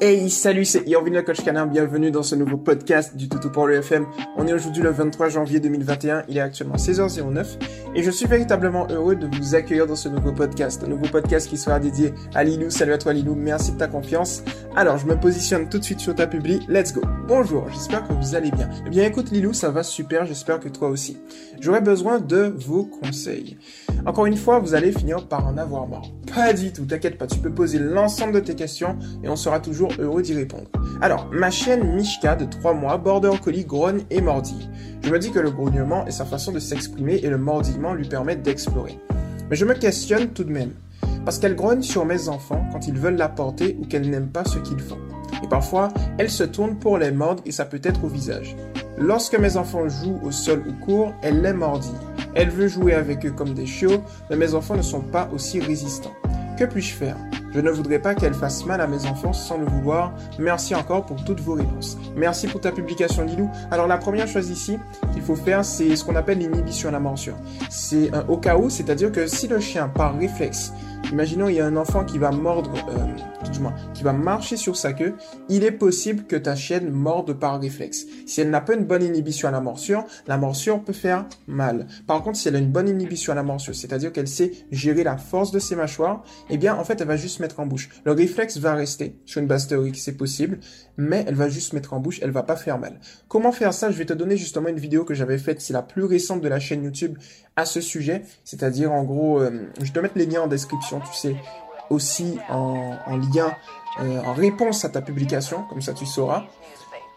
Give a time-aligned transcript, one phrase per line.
[0.00, 1.66] Hey, salut, c'est Irvin le coach canin.
[1.66, 4.06] Bienvenue dans ce nouveau podcast du Toutou pour le FM.
[4.36, 6.22] On est aujourd'hui le 23 janvier 2021.
[6.28, 7.58] Il est actuellement 16h09
[7.96, 10.84] et je suis véritablement heureux de vous accueillir dans ce nouveau podcast.
[10.84, 12.70] Un nouveau podcast qui sera dédié à Lilou.
[12.70, 13.34] Salut à toi Lilou.
[13.34, 14.44] Merci de ta confiance.
[14.76, 16.60] Alors, je me positionne tout de suite sur ta publi.
[16.68, 17.00] Let's go.
[17.26, 17.68] Bonjour.
[17.72, 18.70] J'espère que vous allez bien.
[18.86, 20.26] Eh bien, écoute Lilou, ça va super.
[20.26, 21.16] J'espère que toi aussi.
[21.58, 23.58] J'aurais besoin de vos conseils.
[24.06, 26.06] Encore une fois, vous allez finir par en avoir marre.
[26.34, 29.60] Pas du tout, t'inquiète pas, tu peux poser l'ensemble de tes questions et on sera
[29.60, 30.68] toujours heureux d'y répondre.
[31.00, 34.68] Alors, ma chienne Mishka de 3 mois, border collie, grogne et mordille.
[35.02, 38.06] Je me dis que le grognement est sa façon de s'exprimer et le mordillement lui
[38.08, 38.98] permet d'explorer.
[39.50, 40.72] Mais je me questionne tout de même.
[41.24, 44.44] Parce qu'elle grogne sur mes enfants quand ils veulent la porter ou qu'elle n'aime pas
[44.44, 44.98] ce qu'ils font.
[45.42, 45.88] Et parfois,
[46.18, 48.56] elle se tourne pour les mordre et ça peut être au visage.
[48.98, 51.94] Lorsque mes enfants jouent au sol ou courent, elle les mordit.
[52.40, 55.58] Elle veut jouer avec eux comme des chiots, mais mes enfants ne sont pas aussi
[55.58, 56.14] résistants.
[56.56, 57.16] Que puis-je faire?
[57.52, 60.12] Je ne voudrais pas qu'elle fasse mal à mes enfants sans le vouloir.
[60.38, 61.96] Merci encore pour toutes vos réponses.
[62.14, 63.50] Merci pour ta publication, Lilou.
[63.70, 64.78] Alors la première chose ici
[65.12, 67.36] qu'il faut faire, c'est ce qu'on appelle l'inhibition à la morsure.
[67.70, 70.72] C'est un au cas où, c'est-à-dire que si le chien, par réflexe,
[71.10, 73.60] imaginons il y a un enfant qui va mordre, euh, du
[73.94, 75.14] qui va marcher sur sa queue,
[75.48, 78.06] il est possible que ta chienne morde par réflexe.
[78.26, 81.86] Si elle n'a pas une bonne inhibition à la morsure, la morsure peut faire mal.
[82.06, 85.02] Par contre, si elle a une bonne inhibition à la morsure, c'est-à-dire qu'elle sait gérer
[85.02, 87.88] la force de ses mâchoires, eh bien, en fait, elle va juste mettre en bouche.
[88.04, 90.58] Le réflexe va rester sur une base théorique, c'est possible,
[90.96, 93.00] mais elle va juste mettre en bouche, elle va pas faire mal.
[93.28, 93.90] Comment faire ça?
[93.90, 96.48] Je vais te donner justement une vidéo que j'avais faite, c'est la plus récente de
[96.48, 97.18] la chaîne YouTube
[97.56, 101.14] à ce sujet, c'est-à-dire en gros, euh, je te mettre les liens en description, tu
[101.14, 101.36] sais,
[101.90, 102.96] aussi en,
[103.32, 103.52] lien,
[104.00, 106.44] euh, en réponse à ta publication, comme ça tu sauras.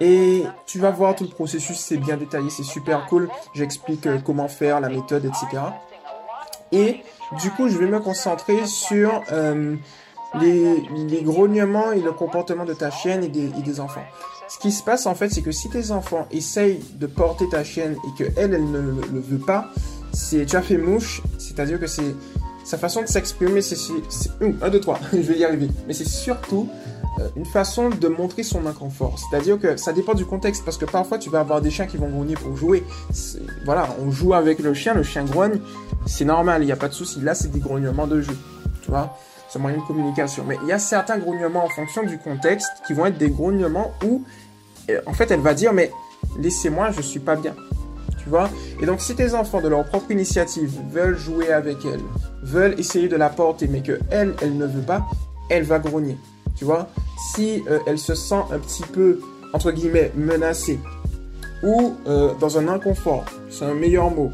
[0.00, 3.30] Et tu vas voir tout le processus, c'est bien détaillé, c'est super cool.
[3.54, 5.62] J'explique euh, comment faire, la méthode, etc.
[6.72, 7.00] Et
[7.40, 9.22] du coup, je vais me concentrer sur
[10.40, 14.04] les, les, grognements et le comportement de ta chienne et des, et des enfants.
[14.48, 17.64] Ce qui se passe en fait, c'est que si tes enfants essayent de porter ta
[17.64, 19.70] chienne et que elle, ne le veut pas,
[20.12, 22.14] c'est tu as fait mouche, c'est-à-dire que c'est
[22.64, 23.76] sa façon de s'exprimer, c'est
[24.40, 25.68] un, deux, trois, je vais y arriver.
[25.86, 26.68] Mais c'est surtout
[27.20, 29.18] euh, une façon de montrer son inconfort.
[29.18, 31.96] C'est-à-dire que ça dépend du contexte, parce que parfois tu vas avoir des chiens qui
[31.96, 32.84] vont grogner pour jouer.
[33.64, 35.60] Voilà, on joue avec le chien, le chien grogne,
[36.06, 37.20] c'est normal, il n'y a pas de souci.
[37.20, 38.36] Là, c'est des grognements de jeu,
[38.82, 39.16] tu vois.
[39.54, 40.44] Un moyen de communication.
[40.46, 43.92] Mais il y a certains grognements en fonction du contexte qui vont être des grognements
[44.04, 44.22] où,
[44.90, 45.90] euh, en fait, elle va dire, mais
[46.38, 47.54] laissez-moi, je suis pas bien.
[48.80, 52.00] Et donc, si tes enfants, de leur propre initiative, veulent jouer avec elle,
[52.42, 55.06] veulent essayer de la porter, mais que elle, elle ne veut pas,
[55.48, 56.16] elle va grogner.
[56.56, 56.88] Tu vois?
[57.32, 59.20] Si euh, elle se sent un petit peu,
[59.52, 60.80] entre guillemets, menacée,
[61.62, 64.32] ou euh, dans un inconfort, c'est un meilleur mot,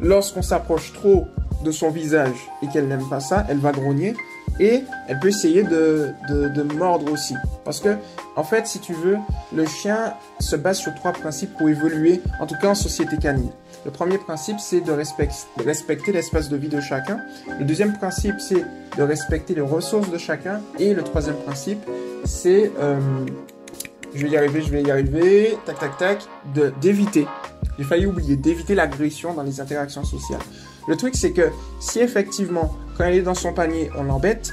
[0.00, 1.28] lorsqu'on s'approche trop
[1.62, 4.14] de son visage et qu'elle n'aime pas ça, elle va grogner
[4.58, 7.34] et elle peut essayer de, de, mordre aussi.
[7.64, 7.96] Parce que,
[8.36, 9.16] en fait, si tu veux,
[9.54, 13.50] le chien se base sur trois principes pour évoluer, en tout cas en société canine.
[13.84, 17.20] Le premier principe, c'est de, respecter l'espace de vie de chacun.
[17.58, 18.64] Le deuxième principe, c'est
[18.98, 20.60] de respecter les ressources de chacun.
[20.78, 21.80] Et le troisième principe,
[22.24, 22.70] c'est...
[22.78, 23.00] Euh,
[24.14, 26.18] je vais y arriver, je vais y arriver, tac, tac, tac,
[26.80, 27.26] d'éviter.
[27.78, 30.40] J'ai failli oublier, d'éviter l'agression dans les interactions sociales.
[30.90, 34.52] Le truc, c'est que si effectivement, quand elle est dans son panier, on l'embête,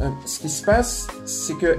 [0.00, 1.76] euh, ce qui se passe, c'est que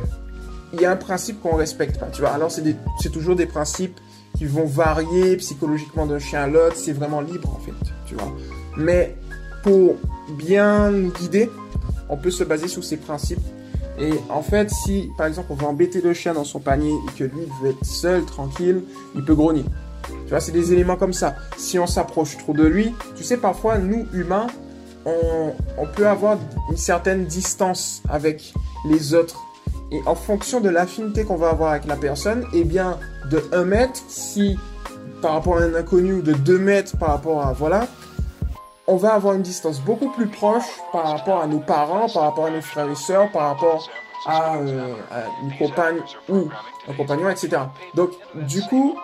[0.73, 2.07] il y a un principe qu'on respecte pas.
[2.07, 3.97] Tu vois, alors c'est toujours des principes
[4.37, 6.75] qui vont varier psychologiquement d'un chien à l'autre.
[6.75, 7.71] C'est vraiment libre en fait.
[8.75, 9.15] Mais
[9.63, 9.95] pour
[10.37, 11.49] bien nous guider,
[12.09, 13.39] on peut se baser sur ces principes.
[14.01, 17.17] Et en fait, si par exemple on veut embêter le chien dans son panier et
[17.17, 18.81] que lui veut être seul, tranquille,
[19.15, 19.63] il peut grogner.
[20.07, 21.35] Tu vois, c'est des éléments comme ça.
[21.57, 24.47] Si on s'approche trop de lui, tu sais, parfois, nous, humains,
[25.77, 26.37] on, peut avoir
[26.69, 28.53] une certaine distance avec
[28.85, 29.37] les autres.
[29.91, 32.99] Et en fonction de l'affinité qu'on va avoir avec la personne, eh bien,
[33.31, 34.59] de 1 mètre, si
[35.21, 37.87] par rapport à un inconnu, ou de 2 mètres par rapport à, voilà,
[38.85, 42.45] on va avoir une distance beaucoup plus proche par rapport à nos parents, par rapport
[42.45, 43.89] à nos frères et sœurs, par rapport
[44.25, 45.99] à, euh, à une compagne
[46.29, 46.49] ou
[46.87, 47.61] un compagnon, etc.
[47.95, 48.97] Donc, du coup,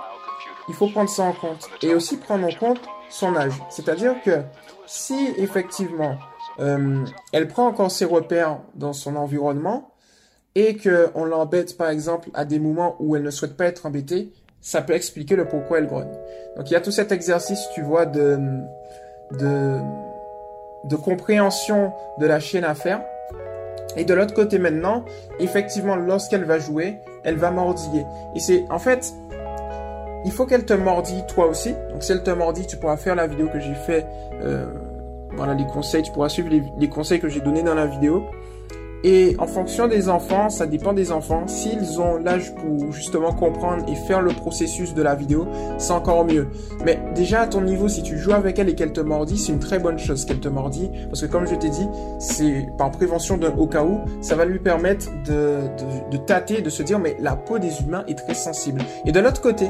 [0.70, 1.70] il faut prendre ça en compte.
[1.82, 3.54] Et aussi prendre en compte son âge.
[3.70, 4.42] C'est-à-dire que
[4.86, 6.18] si effectivement
[6.60, 9.92] euh, elle prend encore ses repères dans son environnement
[10.56, 14.32] et qu'on l'embête par exemple à des moments où elle ne souhaite pas être embêtée,
[14.62, 16.12] ça peut expliquer le pourquoi elle grogne.
[16.58, 18.40] Donc il y a tout cet exercice, tu vois, de,
[19.32, 19.80] de,
[20.86, 23.02] de compréhension de la chaîne à faire.
[23.96, 25.06] Et de l'autre côté maintenant,
[25.40, 28.06] effectivement, lorsqu'elle va jouer, elle va mordiller.
[28.36, 29.14] Et c'est, en fait,
[30.26, 31.74] il faut qu'elle te mordille toi aussi.
[31.92, 34.06] Donc si elle te mordille, tu pourras faire la vidéo que j'ai fait.
[34.42, 34.66] Euh,
[35.36, 38.24] voilà les conseils, tu pourras suivre les, conseils que j'ai donnés dans la vidéo.
[39.06, 41.46] Et en fonction des enfants, ça dépend des enfants.
[41.46, 45.46] S'ils ont l'âge pour justement comprendre et faire le processus de la vidéo,
[45.78, 46.48] c'est encore mieux.
[46.86, 49.52] Mais déjà à ton niveau, si tu joues avec elle et qu'elle te mordit, c'est
[49.52, 50.90] une très bonne chose qu'elle te mordit.
[51.10, 51.86] Parce que comme je t'ai dit,
[52.20, 56.62] c'est par prévention d'un au cas où, ça va lui permettre de, de, de tâter,
[56.62, 58.80] de se dire, mais la peau des humains est très sensible.
[59.06, 59.70] Et de l'autre côté,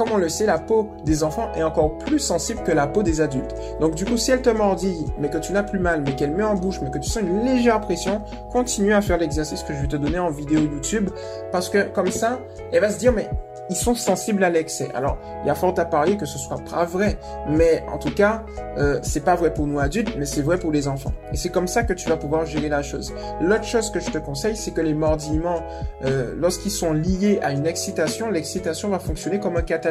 [0.00, 3.02] comme on le sait, la peau des enfants est encore plus sensible que la peau
[3.02, 3.54] des adultes.
[3.80, 6.30] Donc du coup, si elle te mordit, mais que tu n'as plus mal, mais qu'elle
[6.30, 9.74] met en bouche, mais que tu sens une légère pression, continue à faire l'exercice que
[9.74, 11.10] je vais te donner en vidéo YouTube,
[11.52, 12.38] parce que comme ça,
[12.72, 13.28] elle va se dire, mais
[13.70, 14.88] ils sont sensibles à l'excès.
[14.94, 17.16] Alors, il y a fort à parier que ce soit pas vrai,
[17.48, 18.42] mais en tout cas,
[18.78, 21.12] euh, c'est pas vrai pour nous adultes, mais c'est vrai pour les enfants.
[21.32, 23.14] Et c'est comme ça que tu vas pouvoir gérer la chose.
[23.40, 25.62] L'autre chose que je te conseille, c'est que les mordillements,
[26.04, 29.89] euh, lorsqu'ils sont liés à une excitation, l'excitation va fonctionner comme un catalyseur.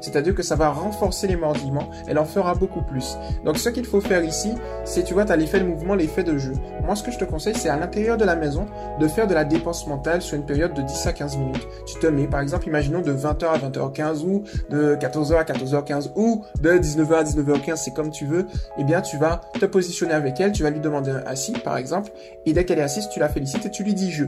[0.00, 3.16] C'est-à-dire que ça va renforcer les mordillements, elle en fera beaucoup plus.
[3.44, 4.52] Donc, ce qu'il faut faire ici,
[4.84, 6.52] c'est, tu vois, tu as l'effet de mouvement, l'effet de jeu.
[6.84, 8.66] Moi, ce que je te conseille, c'est à l'intérieur de la maison,
[9.00, 11.66] de faire de la dépense mentale sur une période de 10 à 15 minutes.
[11.86, 16.12] Tu te mets, par exemple, imaginons de 20h à 20h15 ou de 14h à 14h15
[16.16, 18.46] ou de 19h à 19h15, c'est comme tu veux,
[18.78, 21.76] eh bien tu vas te positionner avec elle, tu vas lui demander un assis par
[21.76, 22.10] exemple,
[22.46, 24.24] et dès qu'elle est assise, tu la félicites et tu lui dis je.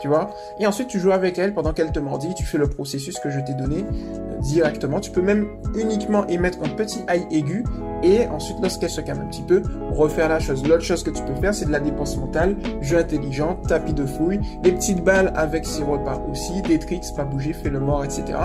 [0.00, 2.68] Tu vois Et ensuite, tu joues avec elle pendant qu'elle te mordit, tu fais le
[2.68, 5.00] processus que je t'ai donné euh, directement.
[5.00, 7.64] Tu peux même uniquement émettre un petit aïe aigu
[8.02, 10.66] et ensuite, lorsqu'elle se calme un petit peu, refaire la chose.
[10.66, 14.06] L'autre chose que tu peux faire, c'est de la dépense mentale, jeu intelligent, tapis de
[14.06, 18.04] fouille, des petites balles avec ses repas aussi, des tricks, pas bouger, fais le mort,
[18.04, 18.38] etc.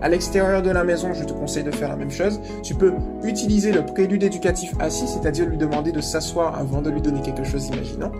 [0.00, 2.40] À l'extérieur de la maison, je te conseille de faire la même chose.
[2.62, 7.00] Tu peux utiliser le prélude éducatif assis, c'est-à-dire lui demander de s'asseoir avant de lui
[7.00, 8.10] donner quelque chose, imaginons.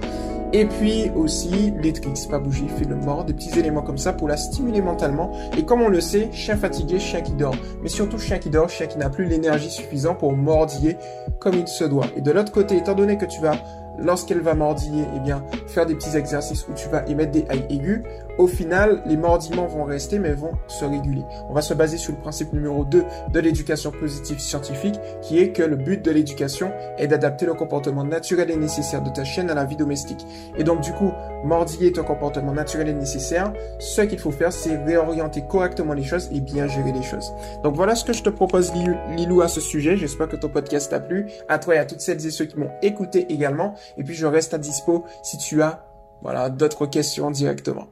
[0.56, 4.14] Et puis aussi les tricks, pas bouger, fais le mort, des petits éléments comme ça
[4.14, 5.30] pour la stimuler mentalement.
[5.54, 7.54] Et comme on le sait, chien fatigué, chien qui dort.
[7.82, 10.96] Mais surtout chien qui dort, chien qui n'a plus l'énergie suffisante pour mordiller
[11.40, 12.06] comme il se doit.
[12.16, 13.58] Et de l'autre côté, étant donné que tu vas
[13.98, 17.66] lorsqu'elle va mordiller, eh bien, faire des petits exercices où tu vas émettre des haïs
[17.68, 18.02] aigus,
[18.38, 21.22] au final, les mordiments vont rester, mais vont se réguler.
[21.48, 25.52] On va se baser sur le principe numéro 2 de l'éducation positive scientifique, qui est
[25.52, 29.50] que le but de l'éducation est d'adapter le comportement naturel et nécessaire de ta chienne
[29.50, 30.26] à la vie domestique.
[30.56, 31.12] Et donc, du coup,
[31.44, 33.52] mordiller est un comportement naturel et nécessaire.
[33.78, 37.32] Ce qu'il faut faire, c'est réorienter correctement les choses et bien gérer les choses.
[37.62, 38.72] Donc, voilà ce que je te propose,
[39.16, 39.96] Lilou, à ce sujet.
[39.96, 41.26] J'espère que ton podcast t'a plu.
[41.48, 43.74] À toi et à toutes celles et ceux qui m'ont écouté également.
[43.96, 45.86] Et puis, je reste à dispo si tu as
[46.22, 47.88] voilà, d'autres questions directement.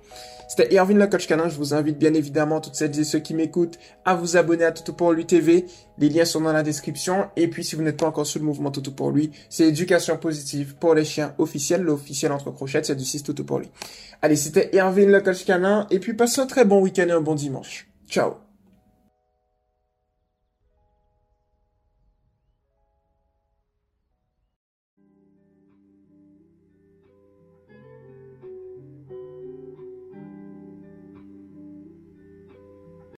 [0.49, 1.49] C'était Erwin le coach canin.
[1.49, 4.73] Je vous invite bien évidemment, toutes celles et ceux qui m'écoutent, à vous abonner à
[4.73, 5.67] Toto pour lui TV.
[5.99, 7.27] Les liens sont dans la description.
[7.37, 10.17] Et puis, si vous n'êtes pas encore sur le mouvement Toto pour lui, c'est éducation
[10.17, 11.83] positive pour les chiens officiels.
[11.83, 13.71] L'officiel entre crochettes, c'est du 6 Toto pour lui.
[14.23, 15.87] Allez, c'était Erwin le coach canin.
[15.91, 17.89] Et puis, passez un très bon week-end et un bon dimanche.
[18.09, 18.44] Ciao